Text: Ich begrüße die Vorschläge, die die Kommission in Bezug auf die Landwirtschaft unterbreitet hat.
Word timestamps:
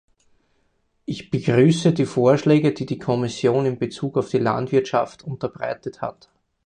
Ich 1.05 1.29
begrüße 1.29 1.93
die 1.93 2.07
Vorschläge, 2.07 2.73
die 2.73 2.87
die 2.87 2.97
Kommission 2.97 3.67
in 3.67 3.77
Bezug 3.77 4.17
auf 4.17 4.29
die 4.31 4.39
Landwirtschaft 4.39 5.21
unterbreitet 5.23 6.01
hat. 6.01 6.31